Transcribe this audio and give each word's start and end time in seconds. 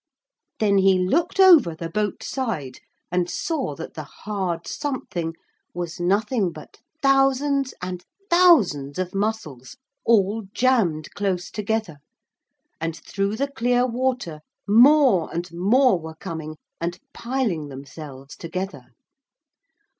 Then 0.57 0.79
he 0.79 0.97
looked 0.97 1.39
over 1.39 1.75
the 1.75 1.87
boat 1.87 2.23
side, 2.23 2.79
and 3.11 3.29
saw 3.29 3.75
that 3.75 3.93
the 3.93 4.01
hard 4.25 4.65
something 4.65 5.35
was 5.75 5.99
nothing 5.99 6.51
but 6.51 6.79
thousands 7.03 7.75
and 7.83 8.03
thousands 8.27 8.97
of 8.97 9.13
mussels 9.13 9.77
all 10.03 10.47
jammed 10.53 11.11
close 11.13 11.51
together, 11.51 11.97
and 12.79 12.95
through 12.97 13.35
the 13.35 13.47
clear 13.51 13.85
water 13.85 14.39
more 14.67 15.31
and 15.31 15.51
more 15.53 15.99
were 15.99 16.15
coming 16.15 16.57
and 16.79 16.99
piling 17.13 17.67
themselves 17.67 18.35
together. 18.35 18.87